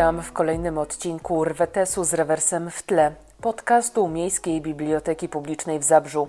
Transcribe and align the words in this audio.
Witam 0.00 0.22
w 0.22 0.32
kolejnym 0.32 0.78
odcinku 0.78 1.44
Rwetesu 1.44 2.04
z 2.04 2.14
rewersem 2.14 2.70
w 2.70 2.82
tle, 2.82 3.12
podcastu 3.40 4.08
Miejskiej 4.08 4.60
Biblioteki 4.60 5.28
Publicznej 5.28 5.78
w 5.78 5.84
Zabrzu. 5.84 6.28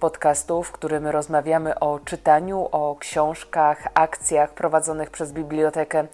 Podcastu, 0.00 0.62
w 0.62 0.72
którym 0.72 1.06
rozmawiamy 1.06 1.78
o 1.78 2.00
czytaniu, 2.04 2.68
o 2.72 2.96
książkach, 3.00 3.88
akcjach 3.94 4.50
prowadzonych 4.50 5.10
przez 5.10 5.32
bibliotekę, 5.32 6.06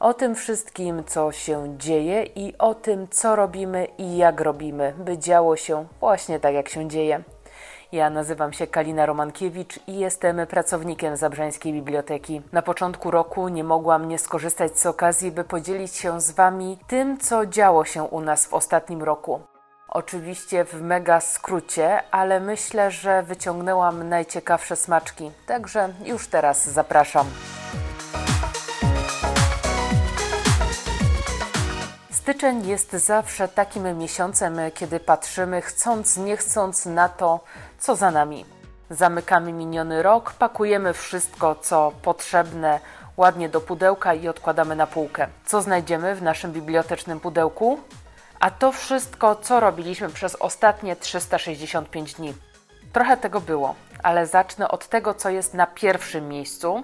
o 0.00 0.14
tym 0.14 0.34
wszystkim, 0.34 1.04
co 1.04 1.32
się 1.32 1.74
dzieje 1.78 2.22
i 2.22 2.58
o 2.58 2.74
tym, 2.74 3.08
co 3.08 3.36
robimy 3.36 3.86
i 3.98 4.16
jak 4.16 4.40
robimy, 4.40 4.94
by 4.98 5.18
działo 5.18 5.56
się 5.56 5.86
właśnie 6.00 6.40
tak, 6.40 6.54
jak 6.54 6.68
się 6.68 6.88
dzieje. 6.88 7.22
Ja 7.92 8.10
nazywam 8.10 8.52
się 8.52 8.66
Kalina 8.66 9.06
Romankiewicz 9.06 9.80
i 9.86 9.98
jestem 9.98 10.46
pracownikiem 10.46 11.16
Zabrzańskiej 11.16 11.72
Biblioteki. 11.72 12.42
Na 12.52 12.62
początku 12.62 13.10
roku 13.10 13.48
nie 13.48 13.64
mogłam 13.64 14.08
nie 14.08 14.18
skorzystać 14.18 14.78
z 14.78 14.86
okazji, 14.86 15.30
by 15.30 15.44
podzielić 15.44 15.94
się 15.94 16.20
z 16.20 16.30
Wami 16.30 16.78
tym, 16.86 17.18
co 17.18 17.46
działo 17.46 17.84
się 17.84 18.02
u 18.02 18.20
nas 18.20 18.46
w 18.46 18.54
ostatnim 18.54 19.02
roku. 19.02 19.40
Oczywiście 19.88 20.64
w 20.64 20.82
mega 20.82 21.20
skrócie, 21.20 22.02
ale 22.10 22.40
myślę, 22.40 22.90
że 22.90 23.22
wyciągnęłam 23.22 24.08
najciekawsze 24.08 24.76
smaczki, 24.76 25.30
także 25.46 25.88
już 26.04 26.28
teraz 26.28 26.70
zapraszam. 26.70 27.26
Styczeń 32.26 32.66
jest 32.66 32.92
zawsze 32.92 33.48
takim 33.48 33.98
miesiącem, 33.98 34.56
kiedy 34.74 35.00
patrzymy 35.00 35.62
chcąc, 35.62 36.16
nie 36.16 36.36
chcąc 36.36 36.86
na 36.86 37.08
to, 37.08 37.40
co 37.78 37.96
za 37.96 38.10
nami. 38.10 38.44
Zamykamy 38.90 39.52
miniony 39.52 40.02
rok, 40.02 40.32
pakujemy 40.32 40.92
wszystko, 40.92 41.54
co 41.54 41.92
potrzebne, 42.02 42.80
ładnie 43.16 43.48
do 43.48 43.60
pudełka 43.60 44.14
i 44.14 44.28
odkładamy 44.28 44.76
na 44.76 44.86
półkę. 44.86 45.28
Co 45.44 45.62
znajdziemy 45.62 46.14
w 46.14 46.22
naszym 46.22 46.52
bibliotecznym 46.52 47.20
pudełku? 47.20 47.80
A 48.40 48.50
to 48.50 48.72
wszystko, 48.72 49.36
co 49.36 49.60
robiliśmy 49.60 50.08
przez 50.08 50.34
ostatnie 50.34 50.96
365 50.96 52.14
dni. 52.14 52.34
Trochę 52.92 53.16
tego 53.16 53.40
było, 53.40 53.74
ale 54.02 54.26
zacznę 54.26 54.68
od 54.68 54.88
tego, 54.88 55.14
co 55.14 55.30
jest 55.30 55.54
na 55.54 55.66
pierwszym 55.66 56.28
miejscu, 56.28 56.82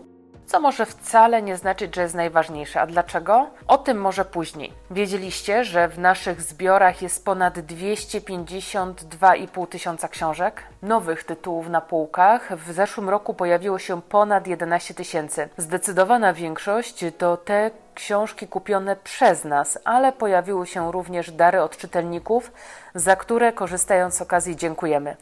co 0.53 0.61
może 0.61 0.86
wcale 0.86 1.42
nie 1.42 1.56
znaczyć, 1.56 1.97
że 1.97 2.03
jest 2.03 2.14
najważniejsze. 2.14 2.81
A 2.81 2.86
dlaczego? 2.86 3.50
O 3.67 3.78
tym 3.78 4.00
może 4.00 4.25
później. 4.25 4.72
Wiedzieliście, 4.91 5.64
że 5.64 5.89
w 5.89 5.98
naszych 5.98 6.42
zbiorach 6.42 7.03
jest 7.03 7.25
ponad 7.25 7.58
252,5 7.58 9.69
tysiąca 9.69 10.08
książek, 10.08 10.62
nowych 10.83 11.25
tytułów 11.25 11.69
na 11.69 11.80
półkach. 11.80 12.56
W 12.56 12.73
zeszłym 12.73 13.08
roku 13.08 13.34
pojawiło 13.34 13.78
się 13.78 14.03
ponad 14.03 14.47
11 14.47 14.95
tysięcy. 14.95 15.48
Zdecydowana 15.56 16.33
większość 16.33 17.05
to 17.19 17.36
te 17.36 17.70
książki 17.95 18.48
kupione 18.48 18.97
przez 18.97 19.45
nas, 19.45 19.78
ale 19.84 20.12
pojawiły 20.12 20.67
się 20.67 20.92
również 20.92 21.30
dary 21.30 21.62
od 21.62 21.77
czytelników, 21.77 22.53
za 22.95 23.17
które 23.17 23.53
korzystając 23.53 24.14
z 24.14 24.23
okazji 24.23 24.56
dziękujemy. 24.56 25.17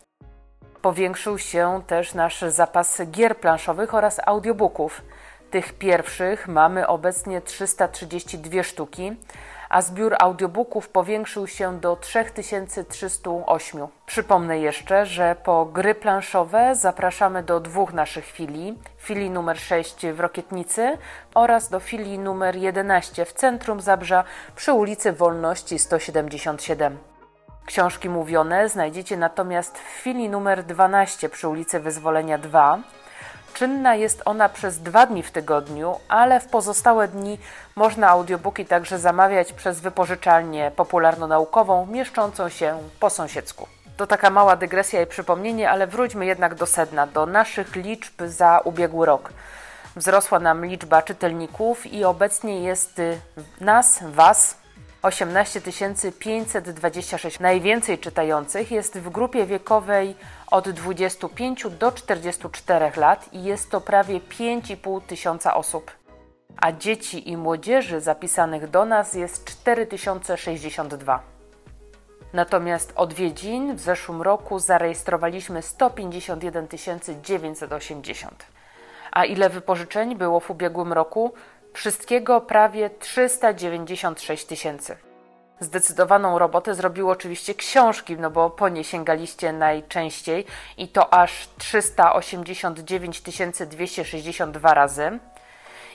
Powiększył 0.83 1.39
się 1.39 1.83
też 1.87 2.15
nasz 2.15 2.41
zapas 2.41 3.03
gier 3.11 3.37
planszowych 3.37 3.95
oraz 3.95 4.21
audiobooków. 4.27 5.03
Tych 5.51 5.73
pierwszych 5.73 6.49
mamy 6.49 6.87
obecnie 6.87 7.41
332 7.41 8.63
sztuki, 8.63 9.17
a 9.69 9.83
zbiór 9.83 10.17
audiobooków 10.19 10.89
powiększył 10.89 11.47
się 11.47 11.81
do 11.81 11.97
3308. 11.97 13.87
Przypomnę 14.07 14.59
jeszcze, 14.59 15.07
że 15.07 15.37
po 15.45 15.65
gry 15.65 15.95
planszowe 15.95 16.75
zapraszamy 16.75 17.43
do 17.43 17.61
dwóch 17.61 17.93
naszych 17.93 18.27
filii: 18.27 18.79
filii 18.99 19.31
numer 19.31 19.59
6 19.59 20.07
w 20.07 20.21
Rokietnicy 20.21 20.99
oraz 21.35 21.69
do 21.69 21.81
filii 21.81 22.19
numer 22.19 22.57
11 22.57 23.25
w 23.25 23.33
centrum 23.33 23.81
Zabrza 23.81 24.25
przy 24.57 24.73
ulicy 24.73 25.13
Wolności 25.13 25.79
177. 25.79 26.99
Książki 27.67 28.09
mówione 28.09 28.69
znajdziecie 28.69 29.17
natomiast 29.17 29.79
w 29.79 29.85
chwili 29.85 30.29
numer 30.29 30.65
12 30.65 31.29
przy 31.29 31.49
ulicy 31.49 31.81
Wyzwolenia 31.81 32.39
2. 32.39 32.79
Czynna 33.55 33.95
jest 33.95 34.23
ona 34.25 34.49
przez 34.49 34.79
dwa 34.79 35.07
dni 35.07 35.23
w 35.23 35.31
tygodniu, 35.31 35.97
ale 36.09 36.41
w 36.41 36.47
pozostałe 36.47 37.09
dni 37.09 37.39
można 37.77 38.09
audiobooki 38.09 38.67
także 38.67 38.99
zamawiać 38.99 39.53
przez 39.53 39.81
wypożyczalnię 39.81 40.71
popularno-naukową 40.77 41.87
mieszczącą 41.87 42.49
się 42.49 42.79
po 43.01 43.11
sąsiedzku. 43.11 43.67
To 43.97 44.07
taka 44.07 44.31
mała 44.31 44.57
dygresja 44.57 45.03
i 45.03 45.07
przypomnienie, 45.07 45.71
ale 45.71 45.87
wróćmy 45.87 46.27
jednak 46.27 46.55
do 46.55 46.67
sedna, 46.67 47.07
do 47.07 47.27
naszych 47.27 47.77
liczb 47.77 48.23
za 48.27 48.61
ubiegły 48.65 49.07
rok. 49.07 49.33
Wzrosła 49.97 50.39
nam 50.39 50.65
liczba 50.65 51.03
czytelników 51.03 51.87
i 51.87 52.05
obecnie 52.05 52.63
jest 52.63 53.01
nas, 53.61 53.99
Was, 54.03 54.60
18 55.03 55.61
526. 56.19 57.41
Najwięcej 57.41 57.99
czytających 57.99 58.71
jest 58.71 58.99
w 58.99 59.11
grupie 59.11 59.47
wiekowej 59.47 60.15
od 60.51 60.71
25 60.71 61.67
do 61.79 61.93
44 61.93 62.93
lat 62.97 63.33
i 63.33 63.45
jest 63.45 63.71
to 63.71 63.81
prawie 63.81 64.21
5,5 64.21 65.01
tysiąca 65.03 65.55
osób. 65.55 65.91
A 66.57 66.73
dzieci 66.73 67.31
i 67.31 67.37
młodzieży 67.37 68.01
zapisanych 68.01 68.71
do 68.71 68.85
nas 68.85 69.15
jest 69.15 69.45
4062. 69.45 71.23
Natomiast 72.33 72.93
odwiedzin 72.97 73.77
w 73.77 73.81
zeszłym 73.81 74.23
roku 74.23 74.59
zarejestrowaliśmy 74.59 75.63
151 75.63 76.69
980. 77.23 78.47
A 79.13 79.25
ile 79.25 79.51
wypożyczeń 79.51 80.17
było 80.17 80.41
w 80.41 80.51
ubiegłym 80.51 80.93
roku? 80.93 81.33
Wszystkiego 81.73 82.41
prawie 82.41 82.91
396 82.91 84.45
tysięcy. 84.45 84.97
Zdecydowaną 85.61 86.39
robotę 86.39 86.75
zrobiły 86.75 87.11
oczywiście 87.11 87.55
książki, 87.55 88.17
no 88.17 88.31
bo 88.31 88.51
po 88.51 88.69
nie 88.69 88.85
sięgaliście 88.85 89.53
najczęściej 89.53 90.45
i 90.77 90.89
to 90.89 91.15
aż 91.15 91.49
389 91.59 93.23
262 93.67 94.75
razy. 94.75 95.19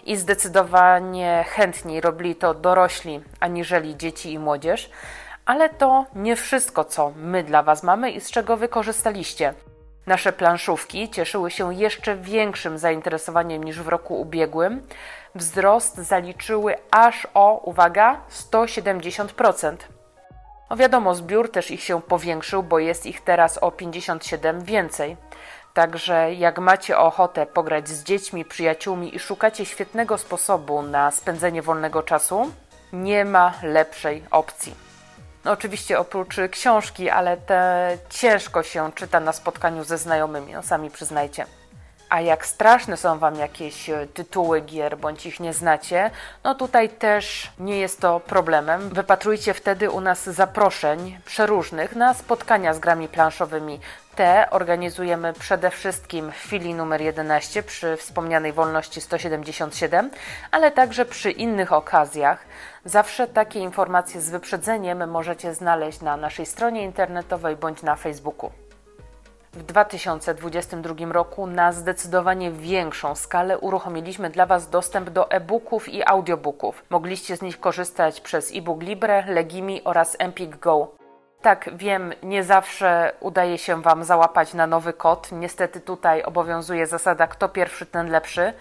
I 0.06 0.16
zdecydowanie 0.16 1.46
chętniej 1.48 2.02
robili 2.02 2.36
to 2.36 2.54
dorośli 2.54 3.22
aniżeli 3.40 3.98
dzieci 3.98 4.34
i 4.34 4.40
młodzież. 4.40 4.90
Ale 5.46 5.70
to 5.70 6.06
nie 6.16 6.36
wszystko, 6.36 6.84
co 6.84 7.12
my 7.16 7.44
dla 7.44 7.64
Was 7.64 7.84
mamy 7.84 8.12
i 8.12 8.22
z 8.22 8.32
czego 8.32 8.58
wykorzystaliście. 8.58 9.54
Nasze 10.06 10.34
planszówki 10.34 11.10
cieszyły 11.10 11.52
się 11.52 11.74
jeszcze 11.74 12.16
większym 12.16 12.78
zainteresowaniem 12.78 13.64
niż 13.64 13.82
w 13.82 13.88
roku 13.88 14.22
ubiegłym. 14.22 14.88
Wzrost 15.36 15.98
zaliczyły 15.98 16.76
aż 16.92 17.28
o, 17.34 17.62
uwaga, 17.64 18.22
170%. 18.52 19.76
No 20.70 20.78
wiadomo, 20.78 21.16
zbiór 21.16 21.52
też 21.52 21.72
ich 21.72 21.84
się 21.84 22.02
powiększył, 22.02 22.64
bo 22.64 22.80
jest 22.80 23.06
ich 23.06 23.22
teraz 23.22 23.58
o 23.58 23.72
57 23.72 24.64
więcej. 24.64 25.18
Także 25.74 26.34
jak 26.34 26.60
macie 26.60 26.98
ochotę 26.98 27.46
pograć 27.46 27.90
z 27.90 28.04
dziećmi, 28.04 28.46
przyjaciółmi 28.46 29.16
i 29.16 29.20
szukacie 29.20 29.66
świetnego 29.66 30.18
sposobu 30.18 30.82
na 30.82 31.12
spędzenie 31.12 31.62
wolnego 31.62 32.04
czasu, 32.04 32.52
nie 32.94 33.26
ma 33.26 33.54
lepszej 33.64 34.24
opcji. 34.32 34.85
No 35.46 35.52
oczywiście 35.52 36.00
oprócz 36.00 36.36
książki, 36.52 37.10
ale 37.10 37.38
te 37.38 37.98
ciężko 38.10 38.64
się 38.64 38.92
czyta 38.96 39.20
na 39.20 39.34
spotkaniu 39.34 39.84
ze 39.84 39.98
znajomymi, 39.98 40.54
no 40.54 40.64
sami 40.64 40.92
przyznajcie. 40.92 41.46
A 42.10 42.22
jak 42.22 42.46
straszne 42.46 42.98
są 42.98 43.20
Wam 43.20 43.36
jakieś 43.36 43.90
e, 43.90 44.08
tytuły 44.08 44.62
gier, 44.62 44.98
bądź 44.98 45.26
ich 45.26 45.40
nie 45.40 45.54
znacie, 45.54 46.12
no 46.44 46.56
tutaj 46.56 46.90
też 46.90 47.52
nie 47.60 47.80
jest 47.80 48.02
to 48.02 48.20
problemem. 48.20 48.90
Wypatrujcie 48.90 49.54
wtedy 49.54 49.92
u 49.92 50.02
nas 50.02 50.24
zaproszeń 50.24 51.20
przeróżnych 51.26 51.96
na 51.96 52.14
spotkania 52.14 52.74
z 52.74 52.80
grami 52.80 53.08
planszowymi. 53.08 53.80
Te 54.16 54.50
organizujemy 54.50 55.34
przede 55.34 55.70
wszystkim 55.70 56.32
w 56.32 56.36
chwili 56.36 56.74
numer 56.74 57.02
11 57.02 57.64
przy 57.64 57.98
wspomnianej 57.98 58.54
wolności 58.54 59.02
177, 59.02 60.12
ale 60.52 60.72
także 60.72 61.06
przy 61.06 61.32
innych 61.32 61.74
okazjach. 61.74 62.46
Zawsze 62.86 63.28
takie 63.28 63.60
informacje 63.60 64.22
z 64.22 64.30
wyprzedzeniem 64.30 65.10
możecie 65.10 65.54
znaleźć 65.54 66.02
na 66.02 66.18
naszej 66.18 66.46
stronie 66.46 66.84
internetowej 66.84 67.56
bądź 67.56 67.84
na 67.84 67.96
Facebooku. 67.96 68.65
W 69.56 69.64
2022 69.64 71.14
roku 71.14 71.48
na 71.48 71.72
zdecydowanie 71.72 72.52
większą 72.52 73.16
skalę 73.16 73.58
uruchomiliśmy 73.60 74.30
dla 74.30 74.46
Was 74.46 74.70
dostęp 74.70 75.10
do 75.10 75.32
e-booków 75.32 75.90
i 75.90 76.08
audiobooków. 76.08 76.84
Mogliście 76.90 77.38
z 77.38 77.42
nich 77.42 77.60
korzystać 77.60 78.22
przez 78.22 78.52
e-book 78.56 78.84
Libre, 78.84 79.24
Legimi 79.28 79.84
oraz 79.84 80.16
Empik 80.20 80.58
Go. 80.58 80.92
Tak, 81.42 81.70
wiem, 81.78 82.14
nie 82.24 82.44
zawsze 82.44 83.14
udaje 83.20 83.58
się 83.58 83.82
Wam 83.82 84.04
załapać 84.04 84.54
na 84.54 84.68
nowy 84.68 84.94
kod. 84.94 85.32
Niestety 85.32 85.82
tutaj 85.82 86.24
obowiązuje 86.24 86.88
zasada 86.88 87.28
kto 87.28 87.50
pierwszy, 87.50 87.86
ten 87.86 88.12
lepszy. 88.12 88.54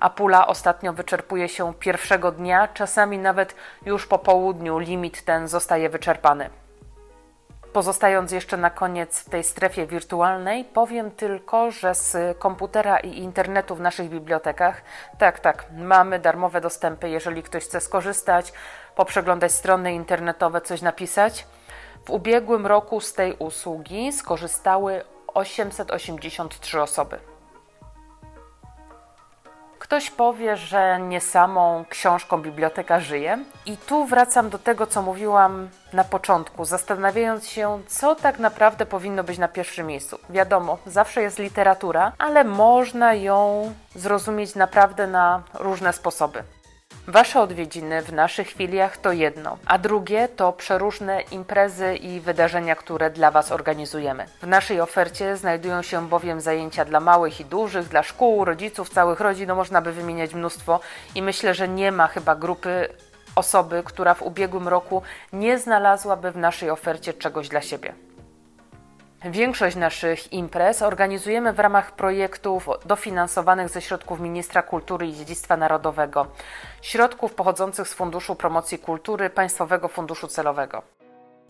A 0.00 0.10
pula 0.10 0.46
ostatnio 0.46 0.92
wyczerpuje 0.92 1.48
się 1.48 1.74
pierwszego 1.74 2.32
dnia, 2.32 2.68
czasami 2.68 3.18
nawet 3.18 3.54
już 3.86 4.06
po 4.06 4.18
południu 4.18 4.78
limit 4.78 5.24
ten 5.24 5.48
zostaje 5.48 5.88
wyczerpany. 5.88 6.50
Pozostając 7.78 8.32
jeszcze 8.32 8.56
na 8.56 8.70
koniec 8.70 9.20
w 9.20 9.30
tej 9.30 9.44
strefie 9.44 9.86
wirtualnej, 9.86 10.64
powiem 10.64 11.10
tylko, 11.10 11.70
że 11.70 11.94
z 11.94 12.38
komputera 12.38 12.98
i 12.98 13.18
internetu 13.18 13.74
w 13.74 13.80
naszych 13.80 14.08
bibliotekach, 14.08 14.82
tak, 15.18 15.40
tak, 15.40 15.64
mamy 15.76 16.18
darmowe 16.18 16.60
dostępy. 16.60 17.08
Jeżeli 17.08 17.42
ktoś 17.42 17.64
chce 17.64 17.80
skorzystać, 17.80 18.52
poprzeglądać 18.96 19.52
strony 19.52 19.92
internetowe, 19.94 20.60
coś 20.60 20.82
napisać. 20.82 21.46
W 22.04 22.10
ubiegłym 22.10 22.66
roku 22.66 23.00
z 23.00 23.14
tej 23.14 23.36
usługi 23.36 24.12
skorzystały 24.12 25.04
883 25.34 26.82
osoby. 26.82 27.18
Ktoś 29.88 30.10
powie, 30.10 30.56
że 30.56 31.00
nie 31.00 31.20
samą 31.20 31.84
książką 31.88 32.42
biblioteka 32.42 33.00
żyje, 33.00 33.38
i 33.66 33.76
tu 33.76 34.06
wracam 34.06 34.50
do 34.50 34.58
tego, 34.58 34.86
co 34.86 35.02
mówiłam 35.02 35.68
na 35.92 36.04
początku, 36.04 36.64
zastanawiając 36.64 37.48
się, 37.48 37.80
co 37.86 38.14
tak 38.14 38.38
naprawdę 38.38 38.86
powinno 38.86 39.24
być 39.24 39.38
na 39.38 39.48
pierwszym 39.48 39.86
miejscu. 39.86 40.18
Wiadomo, 40.30 40.78
zawsze 40.86 41.22
jest 41.22 41.38
literatura, 41.38 42.12
ale 42.18 42.44
można 42.44 43.14
ją 43.14 43.72
zrozumieć 43.94 44.54
naprawdę 44.54 45.06
na 45.06 45.42
różne 45.54 45.92
sposoby. 45.92 46.42
Wasze 47.08 47.40
odwiedziny 47.40 48.02
w 48.02 48.12
naszych 48.12 48.48
filiach 48.48 48.96
to 48.96 49.12
jedno, 49.12 49.58
a 49.66 49.78
drugie 49.78 50.28
to 50.28 50.52
przeróżne 50.52 51.20
imprezy 51.20 51.96
i 51.96 52.20
wydarzenia, 52.20 52.76
które 52.76 53.10
dla 53.10 53.30
Was 53.30 53.52
organizujemy. 53.52 54.26
W 54.42 54.46
naszej 54.46 54.80
ofercie 54.80 55.36
znajdują 55.36 55.82
się 55.82 56.08
bowiem 56.08 56.40
zajęcia 56.40 56.84
dla 56.84 57.00
małych 57.00 57.40
i 57.40 57.44
dużych, 57.44 57.88
dla 57.88 58.02
szkół, 58.02 58.44
rodziców, 58.44 58.90
całych 58.90 59.20
rodzin, 59.20 59.48
no 59.48 59.54
można 59.54 59.80
by 59.80 59.92
wymieniać 59.92 60.34
mnóstwo 60.34 60.80
i 61.14 61.22
myślę, 61.22 61.54
że 61.54 61.68
nie 61.68 61.92
ma 61.92 62.06
chyba 62.06 62.36
grupy 62.36 62.88
osoby, 63.34 63.82
która 63.84 64.14
w 64.14 64.22
ubiegłym 64.22 64.68
roku 64.68 65.02
nie 65.32 65.58
znalazłaby 65.58 66.30
w 66.30 66.36
naszej 66.36 66.70
ofercie 66.70 67.14
czegoś 67.14 67.48
dla 67.48 67.60
siebie. 67.60 68.07
Większość 69.24 69.76
naszych 69.76 70.32
imprez 70.32 70.82
organizujemy 70.82 71.52
w 71.52 71.58
ramach 71.58 71.92
projektów 71.92 72.68
dofinansowanych 72.84 73.68
ze 73.68 73.82
środków 73.82 74.20
Ministra 74.20 74.62
Kultury 74.62 75.06
i 75.06 75.14
Dziedzictwa 75.14 75.56
Narodowego, 75.56 76.26
środków 76.82 77.34
pochodzących 77.34 77.88
z 77.88 77.94
Funduszu 77.94 78.34
Promocji 78.34 78.78
Kultury 78.78 79.30
Państwowego 79.30 79.88
Funduszu 79.88 80.28
Celowego. 80.28 80.82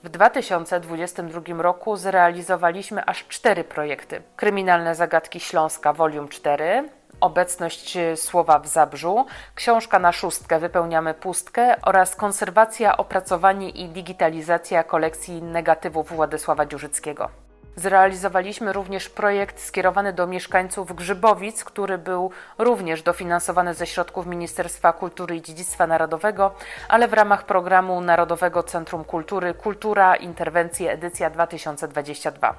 W 0.02 0.08
2022 0.08 1.62
roku 1.62 1.96
zrealizowaliśmy 1.96 3.04
aż 3.04 3.26
cztery 3.28 3.64
projekty: 3.64 4.22
Kryminalne 4.36 4.94
zagadki 4.94 5.40
Śląska 5.40 5.92
Volume 5.92 6.28
4, 6.28 6.88
Obecność 7.20 7.98
słowa 8.16 8.58
w 8.58 8.66
Zabrzu, 8.66 9.26
książka 9.54 9.98
na 9.98 10.12
szóstkę 10.12 10.58
Wypełniamy 10.58 11.14
pustkę 11.14 11.76
oraz 11.82 12.16
konserwacja, 12.16 12.96
opracowanie 12.96 13.70
i 13.70 13.88
digitalizacja 13.88 14.84
kolekcji 14.84 15.42
negatywów 15.42 16.08
Władysława 16.08 16.66
Dziurzyckiego. 16.66 17.47
Zrealizowaliśmy 17.78 18.72
również 18.72 19.08
projekt 19.08 19.60
skierowany 19.60 20.12
do 20.12 20.26
mieszkańców 20.26 20.96
Grzybowic, 20.96 21.64
który 21.64 21.98
był 21.98 22.30
również 22.58 23.02
dofinansowany 23.02 23.74
ze 23.74 23.86
środków 23.86 24.26
Ministerstwa 24.26 24.92
Kultury 24.92 25.36
i 25.36 25.42
Dziedzictwa 25.42 25.86
Narodowego, 25.86 26.54
ale 26.88 27.08
w 27.08 27.12
ramach 27.12 27.46
programu 27.46 28.00
Narodowego 28.00 28.62
Centrum 28.62 29.04
Kultury 29.04 29.54
Kultura 29.54 30.16
Interwencje 30.16 30.92
edycja 30.92 31.30
2022. 31.30 32.54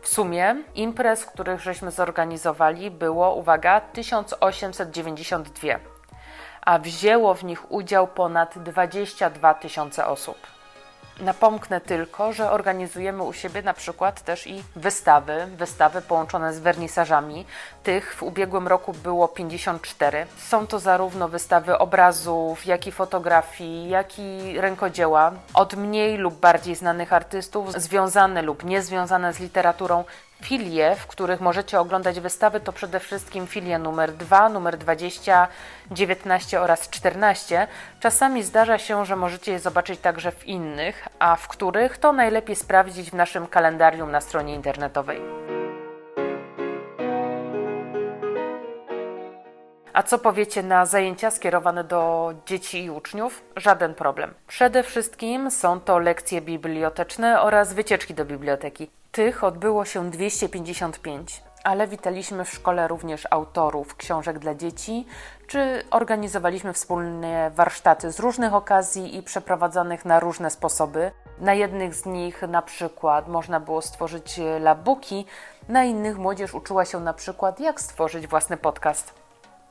W 0.00 0.08
sumie 0.08 0.56
imprez, 0.74 1.26
których 1.26 1.60
żeśmy 1.60 1.90
zorganizowali, 1.90 2.90
było, 2.90 3.34
uwaga, 3.34 3.80
1892, 3.80 5.78
a 6.62 6.78
wzięło 6.78 7.34
w 7.34 7.44
nich 7.44 7.72
udział 7.72 8.08
ponad 8.08 8.58
22 8.58 9.54
tysiące 9.54 10.06
osób. 10.06 10.53
Napomknę 11.20 11.80
tylko, 11.80 12.32
że 12.32 12.50
organizujemy 12.50 13.22
u 13.22 13.32
siebie 13.32 13.62
na 13.62 13.74
przykład 13.74 14.22
też 14.22 14.46
i 14.46 14.64
wystawy, 14.76 15.46
wystawy 15.56 16.02
połączone 16.02 16.54
z 16.54 16.58
wernisażami. 16.58 17.46
Tych 17.82 18.14
w 18.14 18.22
ubiegłym 18.22 18.68
roku 18.68 18.92
było 18.92 19.28
54. 19.28 20.26
Są 20.38 20.66
to 20.66 20.78
zarówno 20.78 21.28
wystawy 21.28 21.78
obrazów, 21.78 22.66
jak 22.66 22.86
i 22.86 22.92
fotografii, 22.92 23.88
jak 23.88 24.18
i 24.18 24.60
rękodzieła 24.60 25.32
od 25.54 25.74
mniej 25.74 26.16
lub 26.16 26.34
bardziej 26.34 26.74
znanych 26.74 27.12
artystów, 27.12 27.72
związane 27.72 28.42
lub 28.42 28.64
niezwiązane 28.64 29.32
z 29.32 29.40
literaturą, 29.40 30.04
filie, 30.42 30.96
w 30.96 31.06
których 31.06 31.40
możecie 31.40 31.80
oglądać 31.80 32.20
wystawy, 32.20 32.60
to 32.60 32.72
przede 32.72 33.00
wszystkim 33.00 33.46
filie 33.46 33.78
numer 33.78 34.12
2, 34.12 34.48
numer 34.48 34.78
20, 34.78 35.48
19 35.90 36.60
oraz 36.60 36.88
14. 36.88 37.66
Czasami 38.00 38.42
zdarza 38.42 38.78
się, 38.78 39.04
że 39.04 39.16
możecie 39.16 39.52
je 39.52 39.58
zobaczyć 39.58 40.00
także 40.00 40.32
w 40.32 40.46
innych, 40.46 41.08
a 41.18 41.36
w 41.36 41.48
których 41.48 41.98
to 41.98 42.12
najlepiej 42.12 42.56
sprawdzić 42.56 43.10
w 43.10 43.14
naszym 43.14 43.46
kalendarium 43.46 44.10
na 44.10 44.20
stronie 44.20 44.54
internetowej. 44.54 45.20
A 49.92 50.02
co 50.02 50.18
powiecie 50.18 50.62
na 50.62 50.86
zajęcia 50.86 51.30
skierowane 51.30 51.84
do 51.84 52.32
dzieci 52.46 52.84
i 52.84 52.90
uczniów? 52.90 53.44
Żaden 53.56 53.94
problem. 53.94 54.34
Przede 54.46 54.82
wszystkim 54.82 55.50
są 55.50 55.80
to 55.80 55.98
lekcje 55.98 56.40
biblioteczne 56.40 57.40
oraz 57.40 57.72
wycieczki 57.74 58.14
do 58.14 58.24
biblioteki. 58.24 58.90
Tych 59.14 59.44
odbyło 59.44 59.84
się 59.84 60.10
255, 60.10 61.42
ale 61.64 61.88
witaliśmy 61.88 62.44
w 62.44 62.50
szkole 62.50 62.88
również 62.88 63.26
autorów 63.30 63.96
książek 63.96 64.38
dla 64.38 64.54
dzieci, 64.54 65.06
czy 65.46 65.82
organizowaliśmy 65.90 66.72
wspólnie 66.72 67.50
warsztaty 67.54 68.12
z 68.12 68.18
różnych 68.18 68.54
okazji 68.54 69.16
i 69.16 69.22
przeprowadzanych 69.22 70.04
na 70.04 70.20
różne 70.20 70.50
sposoby. 70.50 71.10
Na 71.38 71.54
jednych 71.54 71.94
z 71.94 72.06
nich 72.06 72.42
na 72.42 72.62
przykład 72.62 73.28
można 73.28 73.60
było 73.60 73.82
stworzyć 73.82 74.40
labuki, 74.60 75.26
na 75.68 75.84
innych 75.84 76.18
młodzież 76.18 76.54
uczyła 76.54 76.84
się 76.84 77.00
na 77.00 77.14
przykład 77.14 77.60
jak 77.60 77.80
stworzyć 77.80 78.26
własny 78.26 78.56
podcast. 78.56 79.23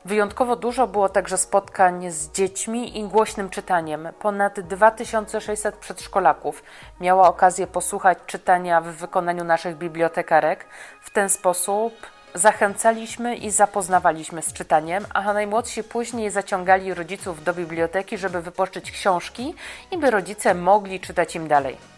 Wyjątkowo 0.06 0.56
dużo 0.56 0.88
było 0.88 1.10
także 1.10 1.38
spotkań 1.38 2.12
z 2.12 2.32
dziećmi 2.32 3.00
i 3.00 3.04
głośnym 3.04 3.50
czytaniem. 3.50 4.08
Ponad 4.20 4.60
2600 4.60 5.76
przedszkolaków 5.76 6.64
miało 7.02 7.28
okazję 7.28 7.68
posłuchać 7.68 8.18
czytania 8.28 8.82
w 8.82 8.86
wykonaniu 8.86 9.44
naszych 9.44 9.78
bibliotekarek. 9.78 10.66
W 11.02 11.10
ten 11.10 11.30
sposób 11.30 11.94
zachęcaliśmy 12.36 13.36
i 13.36 13.52
zapoznawaliśmy 13.52 14.42
z 14.42 14.54
czytaniem, 14.54 15.06
a 15.14 15.34
najmłodsi 15.34 15.84
później 15.84 16.32
zaciągali 16.32 16.94
rodziców 16.94 17.44
do 17.44 17.54
biblioteki, 17.54 18.18
żeby 18.18 18.42
wypożyczyć 18.42 18.92
książki 18.92 19.56
i 19.92 19.98
by 19.98 20.12
rodzice 20.12 20.54
mogli 20.54 21.00
czytać 21.00 21.36
im 21.36 21.48
dalej 21.48 21.93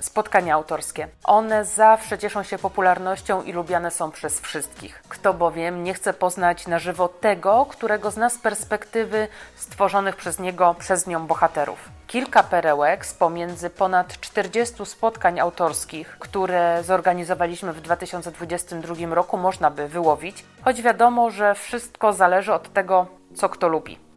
spotkania 0.00 0.54
autorskie. 0.54 1.08
One 1.24 1.64
zawsze 1.64 2.18
cieszą 2.18 2.42
się 2.42 2.58
popularnością 2.58 3.42
i 3.42 3.52
lubiane 3.52 3.90
są 3.90 4.10
przez 4.10 4.40
wszystkich. 4.40 5.02
Kto 5.08 5.34
bowiem 5.34 5.84
nie 5.84 5.94
chce 5.94 6.12
poznać 6.12 6.66
na 6.66 6.78
żywo 6.78 7.08
tego, 7.08 7.66
którego 7.66 8.10
zna 8.10 8.30
z 8.30 8.38
perspektywy 8.38 9.28
stworzonych 9.56 10.16
przez 10.16 10.38
niego, 10.38 10.74
przez 10.78 11.06
nią 11.06 11.26
bohaterów. 11.26 11.88
Kilka 12.06 12.42
perełek 12.42 13.06
z 13.06 13.14
pomiędzy 13.14 13.70
ponad 13.70 14.20
40 14.20 14.86
spotkań 14.86 15.40
autorskich, 15.40 16.16
które 16.18 16.82
zorganizowaliśmy 16.84 17.72
w 17.72 17.80
2022 17.80 19.14
roku, 19.14 19.36
można 19.36 19.70
by 19.70 19.88
wyłowić, 19.88 20.44
choć 20.64 20.82
wiadomo, 20.82 21.30
że 21.30 21.54
wszystko 21.54 22.12
zależy 22.12 22.52
od 22.52 22.72
tego, 22.72 23.06
co 23.36 23.48
kto 23.48 23.68
lubi. 23.68 24.09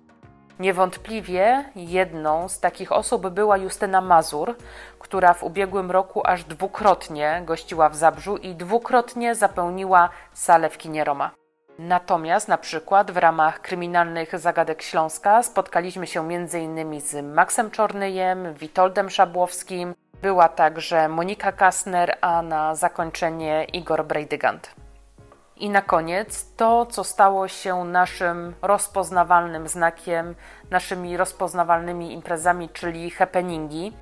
Niewątpliwie 0.64 1.66
jedną 1.76 2.50
z 2.50 2.60
takich 2.60 2.92
osób 2.92 3.30
była 3.30 3.58
Justyna 3.58 4.02
Mazur, 4.02 4.56
która 5.00 5.34
w 5.34 5.44
ubiegłym 5.44 5.92
roku 5.92 6.22
aż 6.26 6.44
dwukrotnie 6.44 7.42
gościła 7.46 7.90
w 7.90 7.96
Zabrzu 7.96 8.38
i 8.38 8.56
dwukrotnie 8.56 9.36
zapełniła 9.36 10.10
salę 10.34 10.70
w 10.70 10.78
kinie 10.78 11.04
Roma. 11.04 11.32
Natomiast 11.80 12.48
na 12.48 12.58
przykład 12.58 13.12
w 13.12 13.18
ramach 13.18 13.62
kryminalnych 13.62 14.40
zagadek 14.40 14.82
Śląska 14.82 15.44
spotkaliśmy 15.44 16.08
się 16.08 16.22
m.in. 16.22 17.02
z 17.02 17.26
Maxem 17.26 17.72
Czornyjem, 17.72 18.54
Witoldem 18.54 19.10
Szabłowskim, 19.10 19.96
była 20.22 20.50
także 20.50 21.10
Monika 21.10 21.52
Kasner, 21.52 22.18
a 22.22 22.42
na 22.42 22.76
zakończenie 22.76 23.64
Igor 23.64 24.06
Brejdygant. 24.06 24.83
I 25.58 25.70
na 25.70 25.82
koniec 25.82 26.56
to, 26.56 26.86
co 26.86 27.04
stało 27.04 27.48
się 27.48 27.84
naszym 27.86 28.56
rozpoznawalnym 28.62 29.68
znakiem, 29.68 30.36
naszymi 30.70 31.18
rozpoznawalnymi 31.18 32.14
imprezami, 32.14 32.70
czyli 32.70 33.12
happeningi. 33.12 33.94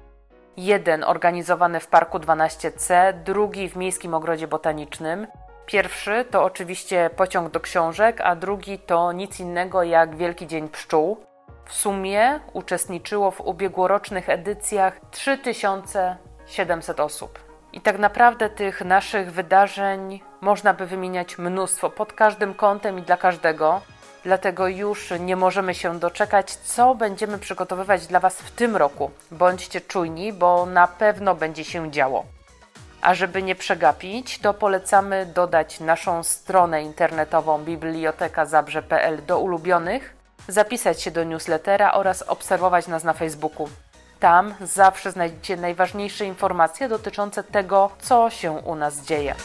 Jeden 0.58 1.03
organizowany 1.03 1.79
w 1.79 1.88
Parku 1.88 2.17
12C, 2.17 3.13
drugi 3.24 3.70
w 3.70 3.75
Miejskim 3.75 4.13
Ogrodzie 4.13 4.48
Botanicznym. 4.48 5.27
Pierwszy 5.65 6.25
to 6.31 6.43
oczywiście 6.43 7.10
pociąg 7.15 7.51
do 7.51 7.60
książek, 7.60 8.22
a 8.22 8.36
drugi 8.36 8.79
to 8.79 9.12
nic 9.12 9.39
innego 9.39 9.84
jak 9.84 10.15
Wielki 10.15 10.48
Dzień 10.48 10.70
Pszczół. 10.70 11.17
W 11.65 11.74
sumie 11.74 12.39
uczestniczyło 12.53 13.31
w 13.31 13.41
ubiegłorocznych 13.41 14.29
edycjach 14.29 15.00
3700 15.12 17.00
osób. 17.00 17.50
I 17.74 17.82
tak 17.82 18.00
naprawdę 18.00 18.50
tych 18.50 18.82
naszych 18.82 19.32
wydarzeń 19.32 20.22
można 20.42 20.74
by 20.74 20.86
wymieniać 20.86 21.38
mnóstwo 21.38 21.90
pod 21.90 22.13
każdym 22.13 22.54
kątem 22.54 23.00
i 23.00 23.01
dla 23.01 23.18
każdego. 23.18 23.82
Dlatego 24.24 24.68
już 24.68 25.13
nie 25.20 25.36
możemy 25.36 25.75
się 25.75 26.00
doczekać, 26.00 26.56
co 26.56 26.96
będziemy 26.96 27.38
przygotowywać 27.38 28.08
dla 28.08 28.20
Was 28.20 28.36
w 28.42 28.51
tym 28.51 28.75
roku. 28.75 29.12
Bądźcie 29.32 29.82
czujni, 29.82 30.34
bo 30.34 30.66
na 30.66 30.88
pewno 30.88 31.36
będzie 31.36 31.63
się 31.63 31.92
działo. 31.92 32.25
A 33.01 33.16
żeby 33.16 33.44
nie 33.44 33.56
przegapić, 33.56 34.40
to 34.40 34.54
polecamy 34.54 35.25
dodać 35.25 35.80
naszą 35.80 36.24
stronę 36.24 36.84
internetową 36.84 37.63
bibliotekazabrze.pl 37.63 39.25
do 39.25 39.40
ulubionych 39.40 40.16
zapisać 40.48 41.01
się 41.01 41.12
do 41.12 41.24
newslettera 41.24 41.94
oraz 41.94 42.22
obserwować 42.22 42.88
nas 42.88 43.04
na 43.04 43.13
Facebooku. 43.13 43.70
Tam 44.22 44.54
zawsze 44.62 45.12
znajdziecie 45.12 45.58
najważniejsze 45.58 46.25
informacje 46.25 46.90
dotyczące 46.90 47.44
tego, 47.44 47.90
co 48.01 48.30
się 48.30 48.51
u 48.51 48.75
nas 48.75 49.06
dzieje. 49.06 49.36